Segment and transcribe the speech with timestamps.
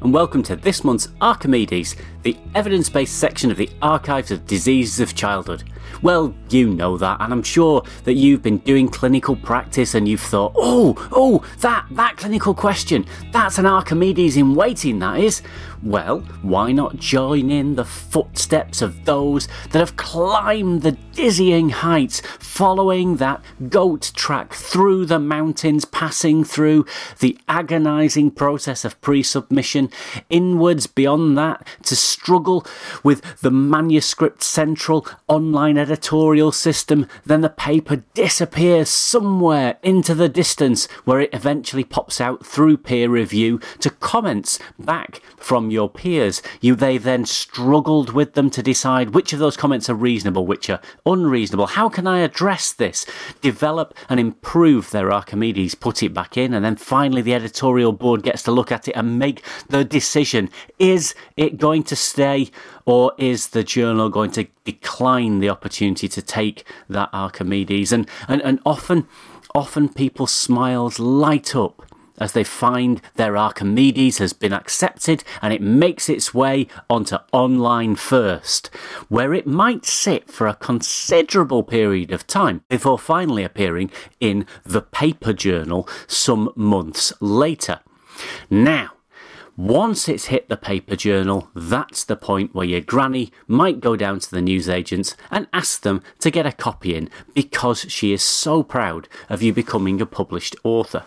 [0.00, 5.00] and welcome to this month's Archimedes, the evidence based section of the Archives of Diseases
[5.00, 5.64] of Childhood.
[6.02, 10.20] Well, you know that, and I'm sure that you've been doing clinical practice and you've
[10.20, 15.42] thought, oh, oh, that, that clinical question, that's an Archimedes in waiting, that is.
[15.82, 22.20] Well, why not join in the footsteps of those that have climbed the dizzying heights,
[22.38, 26.84] following that goat track through the mountains, passing through
[27.20, 29.90] the agonizing process of pre submission,
[30.30, 32.66] inwards beyond that to struggle
[33.04, 40.86] with the manuscript central online editorial system, then the paper disappears somewhere into the distance
[41.04, 46.42] where it eventually pops out through peer review to comments back from your peers.
[46.60, 50.70] You they then struggled with them to decide which of those comments are reasonable, which
[50.70, 51.66] are unreasonable.
[51.66, 53.06] How can I address this?
[53.40, 58.22] Develop and improve their Archimedes, put it back in, and then finally the editorial board
[58.22, 60.50] gets to look at it and make the decision.
[60.78, 62.50] Is it going to stay
[62.88, 67.92] or is the journal going to decline the opportunity to take that Archimedes?
[67.92, 69.06] And and, and often
[69.54, 71.84] often people's smiles light up
[72.18, 77.94] as they find their Archimedes has been accepted and it makes its way onto online
[77.94, 78.70] first,
[79.08, 84.82] where it might sit for a considerable period of time before finally appearing in the
[84.82, 87.80] paper journal some months later.
[88.50, 88.92] Now,
[89.58, 94.20] once it's hit the paper journal, that's the point where your granny might go down
[94.20, 98.62] to the newsagents and ask them to get a copy in because she is so
[98.62, 101.04] proud of you becoming a published author.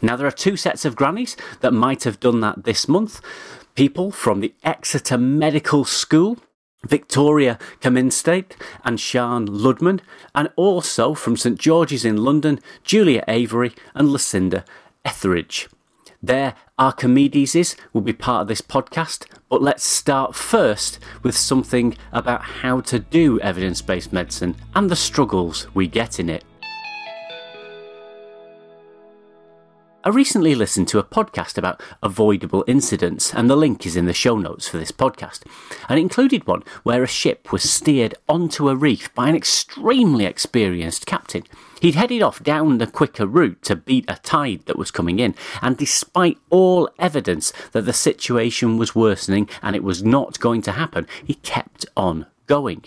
[0.00, 3.20] Now, there are two sets of grannies that might have done that this month
[3.74, 6.38] people from the Exeter Medical School.
[6.86, 8.52] Victoria Kaminstate
[8.84, 9.98] and Sian Ludman,
[10.36, 14.64] and also from St George's in London, Julia Avery and Lucinda
[15.04, 15.68] Etheridge.
[16.22, 22.42] Their Archimedeses will be part of this podcast, but let's start first with something about
[22.42, 26.44] how to do evidence based medicine and the struggles we get in it.
[30.06, 34.12] I recently listened to a podcast about avoidable incidents, and the link is in the
[34.12, 35.42] show notes for this podcast.
[35.88, 40.24] And it included one where a ship was steered onto a reef by an extremely
[40.24, 41.42] experienced captain.
[41.80, 45.34] He'd headed off down the quicker route to beat a tide that was coming in,
[45.60, 50.70] and despite all evidence that the situation was worsening and it was not going to
[50.70, 52.84] happen, he kept on going.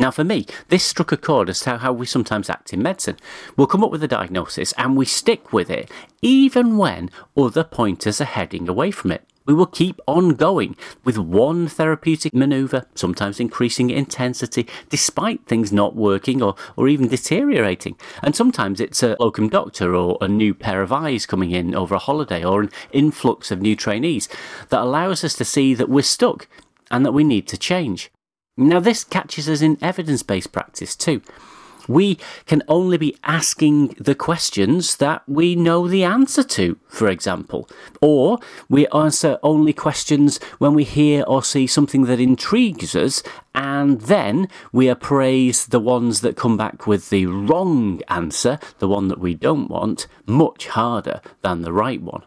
[0.00, 3.18] Now, for me, this struck a chord as to how we sometimes act in medicine.
[3.54, 5.90] We'll come up with a diagnosis and we stick with it,
[6.22, 9.26] even when other pointers are heading away from it.
[9.44, 10.74] We will keep on going
[11.04, 17.98] with one therapeutic maneuver, sometimes increasing intensity, despite things not working or, or even deteriorating.
[18.22, 21.94] And sometimes it's a locum doctor or a new pair of eyes coming in over
[21.94, 24.30] a holiday or an influx of new trainees
[24.70, 26.48] that allows us to see that we're stuck
[26.90, 28.10] and that we need to change.
[28.60, 31.22] Now, this catches us in evidence based practice too.
[31.88, 37.68] We can only be asking the questions that we know the answer to, for example.
[38.02, 38.38] Or
[38.68, 43.22] we answer only questions when we hear or see something that intrigues us,
[43.54, 49.08] and then we appraise the ones that come back with the wrong answer, the one
[49.08, 52.22] that we don't want, much harder than the right one.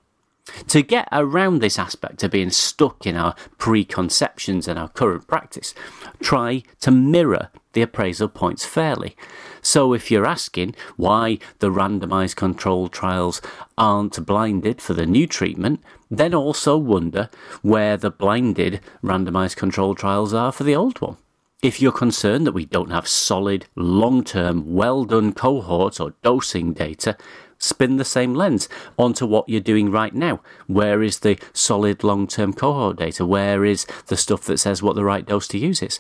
[0.73, 5.75] To get around this aspect of being stuck in our preconceptions and our current practice,
[6.19, 9.16] try to mirror the appraisal points fairly.
[9.61, 13.39] So, if you're asking why the randomized control trials
[13.78, 15.79] aren't blinded for the new treatment,
[16.09, 17.29] then also wonder
[17.61, 21.17] where the blinded randomized control trials are for the old one.
[21.63, 26.73] If you're concerned that we don't have solid, long term, well done cohorts or dosing
[26.73, 27.16] data,
[27.63, 30.41] spin the same lens onto what you're doing right now.
[30.68, 33.25] Where is the solid long term cohort data?
[33.25, 36.00] Where is the stuff that says what the right dose to use is?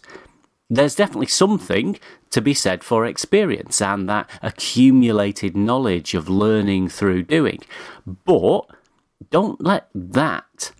[0.69, 1.99] There's definitely something
[2.31, 7.59] to be said for experience and that accumulated knowledge of learning through doing.
[8.05, 8.61] But
[9.29, 10.71] don't let that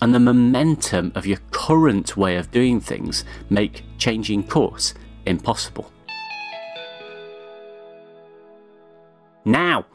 [0.00, 4.94] and the momentum of your current way of doing things make changing course
[5.26, 5.92] impossible.
[9.44, 9.86] Now,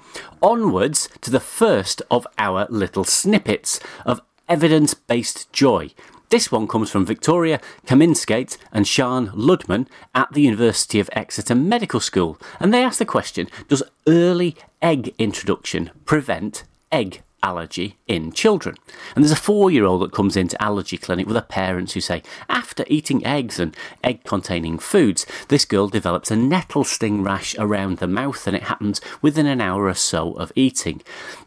[0.41, 5.91] onwards to the first of our little snippets of evidence based joy.
[6.29, 12.01] This one comes from Victoria Kaminskate and Sian Ludman at the University of Exeter Medical
[12.01, 18.75] School, and they ask the question Does early egg introduction prevent egg allergy in children.
[19.15, 22.01] And there's a four year old that comes into allergy clinic with her parents who
[22.01, 27.55] say, after eating eggs and egg containing foods, this girl develops a nettle sting rash
[27.57, 31.01] around the mouth and it happens within an hour or so of eating.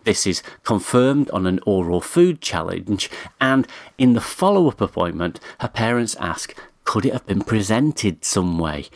[0.04, 3.10] This is confirmed on an oral food challenge
[3.40, 3.66] and
[3.98, 6.54] in the follow up appointment, her parents ask,
[6.84, 8.88] could it have been presented some way?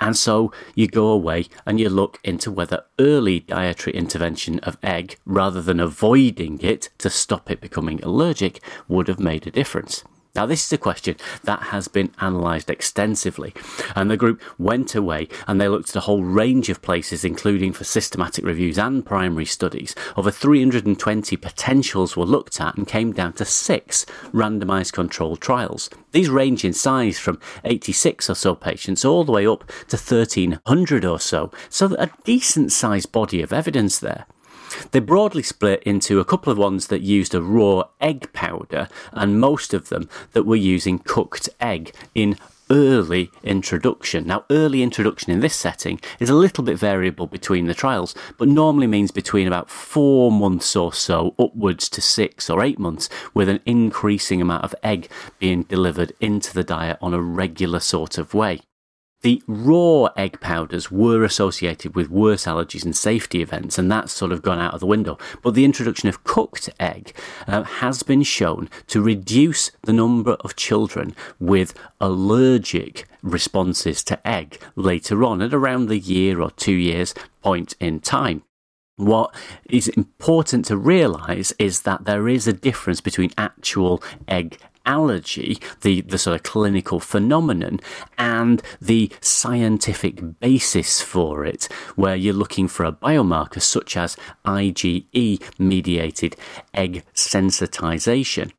[0.00, 5.18] And so you go away and you look into whether early dietary intervention of egg,
[5.26, 10.02] rather than avoiding it to stop it becoming allergic, would have made a difference.
[10.34, 13.52] Now, this is a question that has been analysed extensively,
[13.96, 17.72] and the group went away and they looked at a whole range of places, including
[17.72, 19.94] for systematic reviews and primary studies.
[20.16, 25.90] Over 320 potentials were looked at and came down to six randomised controlled trials.
[26.12, 31.04] These range in size from 86 or so patients all the way up to 1300
[31.04, 34.26] or so, so a decent sized body of evidence there.
[34.90, 39.40] They broadly split into a couple of ones that used a raw egg powder, and
[39.40, 42.36] most of them that were using cooked egg in
[42.70, 44.26] early introduction.
[44.26, 48.48] Now, early introduction in this setting is a little bit variable between the trials, but
[48.48, 53.48] normally means between about four months or so upwards to six or eight months, with
[53.48, 58.34] an increasing amount of egg being delivered into the diet on a regular sort of
[58.34, 58.60] way.
[59.22, 64.32] The raw egg powders were associated with worse allergies and safety events, and that's sort
[64.32, 65.18] of gone out of the window.
[65.42, 67.12] But the introduction of cooked egg
[67.46, 74.58] uh, has been shown to reduce the number of children with allergic responses to egg
[74.74, 78.42] later on at around the year or two years point in time.
[78.96, 79.34] What
[79.68, 84.58] is important to realise is that there is a difference between actual egg
[84.90, 87.78] allergy, the, the sort of clinical phenomenon,
[88.18, 95.40] and the scientific basis for it, where you're looking for a biomarker such as IgE
[95.58, 96.34] mediated
[96.74, 98.50] egg sensitization.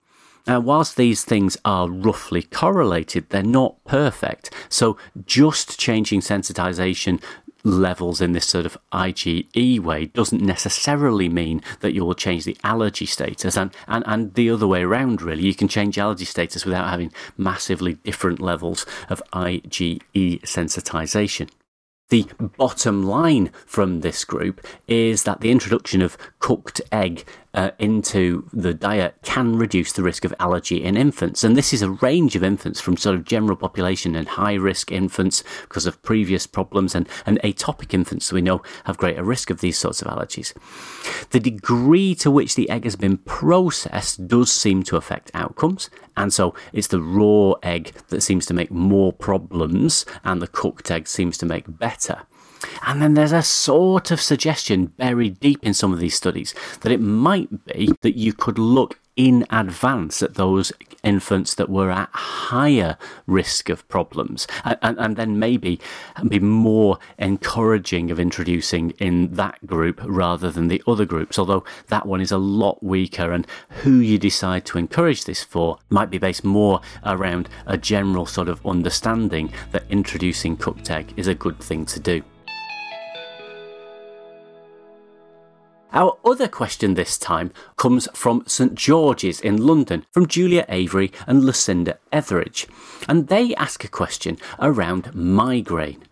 [0.47, 4.51] Now, whilst these things are roughly correlated, they're not perfect.
[4.69, 7.21] So, just changing sensitization
[7.63, 12.57] levels in this sort of IgE way doesn't necessarily mean that you will change the
[12.63, 16.65] allergy status and, and, and the other way around really you can change allergy status
[16.65, 21.49] without having massively different levels of IgE sensitization.
[22.11, 22.27] The
[22.57, 27.23] bottom line from this group is that the introduction of cooked egg
[27.53, 31.43] uh, into the diet can reduce the risk of allergy in infants.
[31.43, 34.91] And this is a range of infants from sort of general population and high risk
[34.91, 39.61] infants because of previous problems and, and atopic infants we know have greater risk of
[39.61, 40.53] these sorts of allergies.
[41.31, 45.89] The degree to which the egg has been processed does seem to affect outcomes.
[46.17, 50.91] And so it's the raw egg that seems to make more problems and the cooked
[50.91, 52.00] egg seems to make better.
[52.85, 56.91] And then there's a sort of suggestion buried deep in some of these studies that
[56.91, 60.71] it might be that you could look in advance at those
[61.03, 62.97] infants that were at higher
[63.27, 64.47] risk of problems.
[64.63, 65.79] And, and, and, then maybe
[66.27, 72.05] be more encouraging of introducing in that group rather than the other groups although that
[72.05, 73.31] one is a lot weaker.
[73.31, 78.25] And who you decide to encourage this for might be based more around a general
[78.25, 82.23] sort of understanding that introducing cooked egg is a good thing to do
[85.93, 91.43] Our other question this time comes from St George's in London, from Julia Avery and
[91.43, 92.67] Lucinda Etheridge.
[93.09, 96.03] And they ask a question around migraine.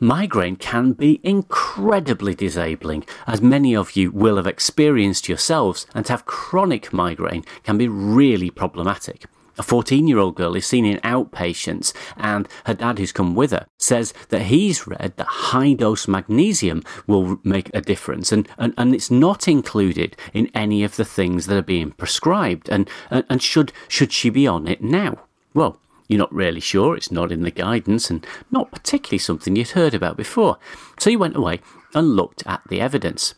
[0.00, 6.14] Migraine can be incredibly disabling, as many of you will have experienced yourselves, and to
[6.14, 9.26] have chronic migraine can be really problematic.
[9.62, 13.52] A 14 year old girl is seen in outpatients, and her dad, who's come with
[13.52, 18.74] her, says that he's read that high dose magnesium will make a difference, and, and,
[18.76, 22.68] and it's not included in any of the things that are being prescribed.
[22.70, 25.20] And, and, and should, should she be on it now?
[25.54, 25.78] Well,
[26.08, 29.94] you're not really sure, it's not in the guidance, and not particularly something you'd heard
[29.94, 30.58] about before.
[30.98, 31.60] So you went away
[31.94, 33.36] and looked at the evidence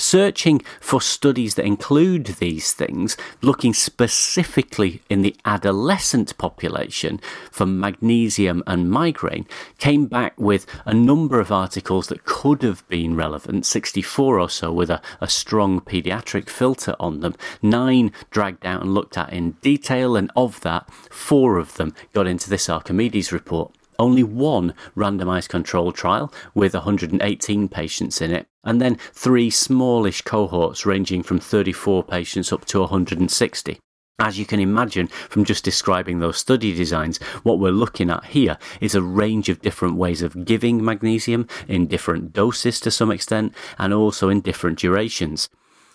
[0.00, 8.62] searching for studies that include these things, looking specifically in the adolescent population for magnesium
[8.66, 9.46] and migraine,
[9.78, 14.72] came back with a number of articles that could have been relevant, 64 or so
[14.72, 19.52] with a, a strong paediatric filter on them, nine dragged out and looked at in
[19.62, 25.50] detail, and of that, four of them got into this Archimedes report only one randomized
[25.50, 32.02] controlled trial with 118 patients in it, and then three smallish cohorts ranging from 34
[32.02, 33.78] patients up to 160.
[34.18, 38.58] As you can imagine from just describing those study designs, what we're looking at here
[38.80, 43.54] is a range of different ways of giving magnesium in different doses to some extent
[43.78, 45.48] and also in different durations.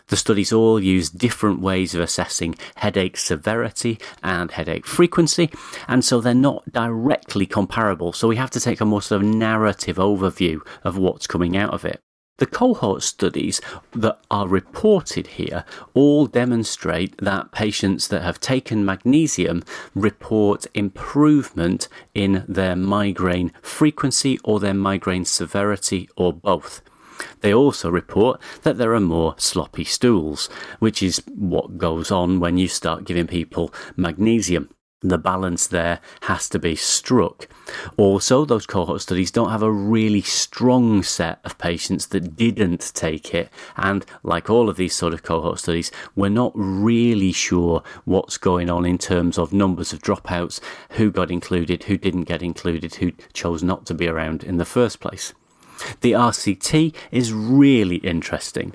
[0.08, 5.50] The studies all use different ways of assessing headache severity and headache frequency,
[5.88, 8.14] and so they're not directly comparable.
[8.14, 11.74] So we have to take a more sort of narrative overview of what's coming out
[11.74, 12.02] of it.
[12.38, 13.62] The cohort studies
[13.94, 19.64] that are reported here all demonstrate that patients that have taken magnesium
[19.96, 26.82] report improvement in their migraine frequency or their migraine severity or both.
[27.42, 30.48] They also report that there are more sloppy stools,
[30.80, 34.70] which is what goes on when you start giving people magnesium
[35.10, 37.48] the balance there has to be struck.
[37.98, 43.34] Also, those cohort studies don't have a really strong set of patients that didn't take
[43.34, 48.38] it, and like all of these sort of cohort studies, we're not really sure what's
[48.38, 50.60] going on in terms of numbers of dropouts,
[50.92, 54.66] who got included, who didn't get included, who chose not to be around in the
[54.66, 55.34] first place.
[56.02, 58.74] The RCT is really interesting.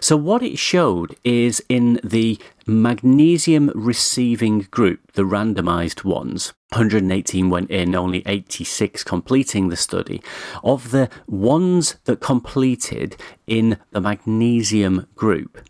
[0.00, 7.70] So, what it showed is in the magnesium receiving group, the randomized ones, 118 went
[7.70, 10.22] in, only 86 completing the study.
[10.64, 13.16] Of the ones that completed
[13.46, 15.60] in the magnesium group,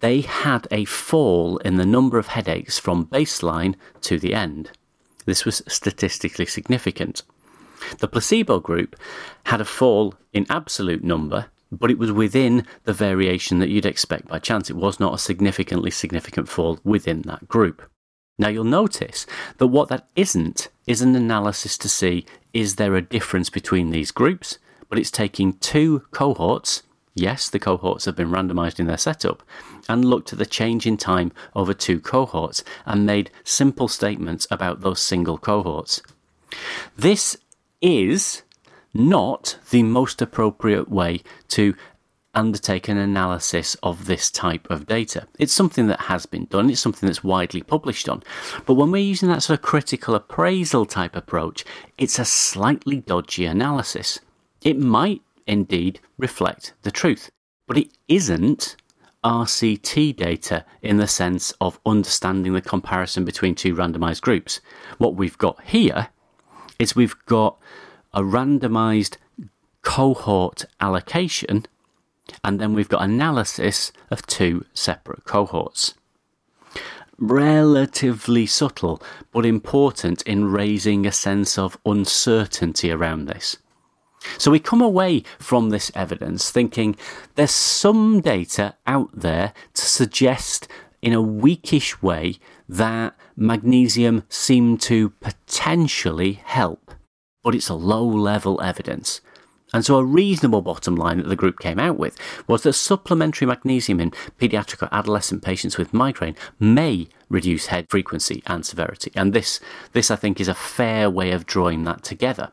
[0.00, 4.70] they had a fall in the number of headaches from baseline to the end.
[5.26, 7.22] This was statistically significant.
[7.98, 8.96] The placebo group
[9.44, 14.28] had a fall in absolute number, but it was within the variation that you'd expect
[14.28, 14.70] by chance.
[14.70, 17.82] It was not a significantly significant fall within that group.
[18.38, 19.26] Now you'll notice
[19.58, 24.10] that what that isn't is an analysis to see is there a difference between these
[24.10, 24.58] groups,
[24.88, 26.82] but it's taking two cohorts.
[27.14, 29.42] Yes, the cohorts have been randomized in their setup
[29.88, 34.82] and looked at the change in time over two cohorts and made simple statements about
[34.82, 36.00] those single cohorts.
[36.96, 37.36] This
[37.80, 38.42] is
[38.94, 41.74] not the most appropriate way to
[42.34, 45.26] undertake an analysis of this type of data.
[45.38, 48.22] It's something that has been done, it's something that's widely published on.
[48.66, 51.64] But when we're using that sort of critical appraisal type approach,
[51.96, 54.20] it's a slightly dodgy analysis.
[54.62, 57.30] It might indeed reflect the truth,
[57.66, 58.76] but it isn't
[59.24, 64.60] RCT data in the sense of understanding the comparison between two randomized groups.
[64.98, 66.08] What we've got here
[66.78, 67.58] is we've got
[68.12, 69.16] a randomized
[69.82, 71.66] cohort allocation,
[72.44, 75.94] and then we've got analysis of two separate cohorts.
[77.18, 83.56] Relatively subtle, but important in raising a sense of uncertainty around this.
[84.36, 86.96] So we come away from this evidence thinking
[87.34, 90.68] there's some data out there to suggest
[91.02, 96.88] in a weakish way that magnesium seemed to potentially help
[97.48, 99.22] but it's a low level evidence.
[99.72, 102.14] And so, a reasonable bottom line that the group came out with
[102.46, 108.42] was that supplementary magnesium in pediatric or adolescent patients with migraine may reduce head frequency
[108.46, 109.12] and severity.
[109.14, 109.60] And this,
[109.92, 112.52] this I think, is a fair way of drawing that together.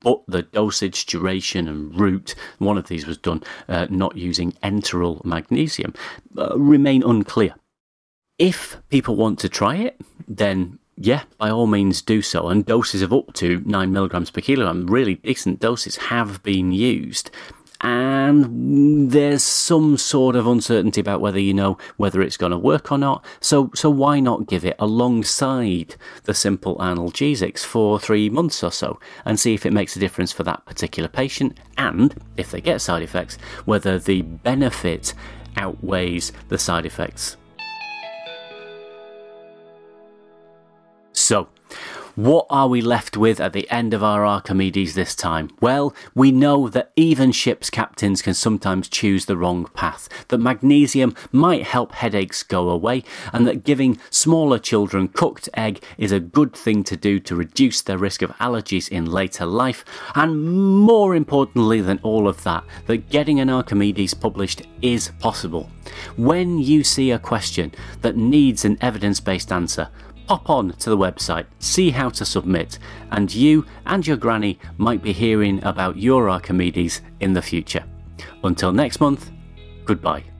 [0.00, 5.24] But the dosage, duration, and route, one of these was done uh, not using enteral
[5.24, 5.94] magnesium,
[6.36, 7.54] uh, remain unclear.
[8.38, 12.48] If people want to try it, then yeah, by all means do so.
[12.48, 17.30] And doses of up to 9 milligrams per kilogram, really decent doses, have been used.
[17.80, 22.92] And there's some sort of uncertainty about whether you know whether it's going to work
[22.92, 23.24] or not.
[23.40, 29.00] So, so why not give it alongside the simple analgesics for three months or so
[29.24, 32.80] and see if it makes a difference for that particular patient and if they get
[32.80, 35.12] side effects, whether the benefit
[35.56, 37.36] outweighs the side effects
[41.22, 41.48] So,
[42.16, 45.50] what are we left with at the end of our Archimedes this time?
[45.60, 51.14] Well, we know that even ship's captains can sometimes choose the wrong path, that magnesium
[51.30, 56.54] might help headaches go away, and that giving smaller children cooked egg is a good
[56.54, 59.84] thing to do to reduce their risk of allergies in later life,
[60.16, 60.44] and
[60.80, 65.70] more importantly than all of that, that getting an Archimedes published is possible.
[66.16, 69.88] When you see a question that needs an evidence based answer,
[70.28, 72.78] hop on to the website, see how to submit,
[73.10, 77.84] and you and your granny might be hearing about your Archimedes in the future.
[78.44, 79.30] Until next month,
[79.84, 80.31] goodbye.